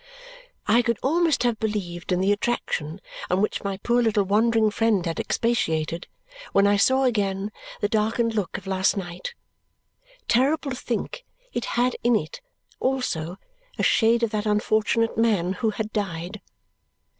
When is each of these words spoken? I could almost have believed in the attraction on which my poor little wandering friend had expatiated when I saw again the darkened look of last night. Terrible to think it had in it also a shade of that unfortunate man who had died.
I 0.65 0.81
could 0.81 0.97
almost 1.03 1.43
have 1.43 1.59
believed 1.59 2.11
in 2.11 2.21
the 2.21 2.31
attraction 2.31 3.01
on 3.29 3.39
which 3.39 3.63
my 3.63 3.77
poor 3.77 4.01
little 4.01 4.23
wandering 4.23 4.71
friend 4.71 5.05
had 5.05 5.19
expatiated 5.19 6.07
when 6.53 6.65
I 6.65 6.75
saw 6.75 7.03
again 7.03 7.51
the 7.81 7.87
darkened 7.87 8.33
look 8.33 8.57
of 8.57 8.65
last 8.65 8.97
night. 8.97 9.35
Terrible 10.27 10.71
to 10.71 10.75
think 10.75 11.23
it 11.53 11.65
had 11.77 11.95
in 12.03 12.15
it 12.15 12.41
also 12.79 13.37
a 13.77 13.83
shade 13.83 14.23
of 14.23 14.31
that 14.31 14.47
unfortunate 14.47 15.19
man 15.19 15.53
who 15.53 15.69
had 15.69 15.93
died. 15.93 16.41